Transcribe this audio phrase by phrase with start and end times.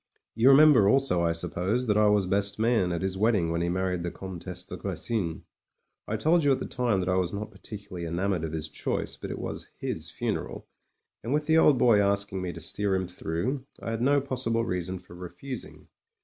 [0.33, 3.69] You remember also, I suppose, that I was best man at his wedding when he
[3.69, 5.43] married the Comtesse de Grecin.
[6.07, 9.15] I told you at the time that I was not particularly enamoured of his choice,
[9.15, 10.65] but it was his funeral;
[11.23, 14.65] and with the old boy asking me to steer him through, I had no possible
[14.65, 15.87] reason for refus ing.